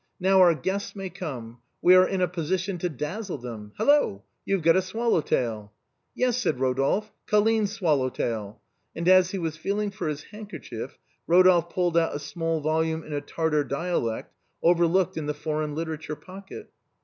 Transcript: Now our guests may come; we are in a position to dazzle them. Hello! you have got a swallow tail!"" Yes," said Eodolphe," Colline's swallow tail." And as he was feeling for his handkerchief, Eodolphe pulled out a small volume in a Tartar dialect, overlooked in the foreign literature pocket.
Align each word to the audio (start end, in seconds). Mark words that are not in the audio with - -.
Now 0.19 0.39
our 0.41 0.55
guests 0.55 0.95
may 0.95 1.11
come; 1.11 1.59
we 1.79 1.93
are 1.93 2.07
in 2.07 2.21
a 2.21 2.27
position 2.27 2.79
to 2.79 2.89
dazzle 2.89 3.37
them. 3.37 3.71
Hello! 3.77 4.23
you 4.47 4.55
have 4.55 4.63
got 4.63 4.75
a 4.75 4.81
swallow 4.81 5.21
tail!"" 5.21 5.73
Yes," 6.15 6.37
said 6.39 6.57
Eodolphe," 6.57 7.11
Colline's 7.27 7.71
swallow 7.73 8.09
tail." 8.09 8.59
And 8.95 9.07
as 9.07 9.29
he 9.29 9.37
was 9.37 9.57
feeling 9.57 9.91
for 9.91 10.07
his 10.07 10.23
handkerchief, 10.23 10.97
Eodolphe 11.29 11.69
pulled 11.69 11.97
out 11.99 12.15
a 12.15 12.17
small 12.17 12.61
volume 12.61 13.03
in 13.03 13.13
a 13.13 13.21
Tartar 13.21 13.63
dialect, 13.63 14.33
overlooked 14.63 15.17
in 15.17 15.27
the 15.27 15.35
foreign 15.35 15.75
literature 15.75 16.15
pocket. 16.15 16.71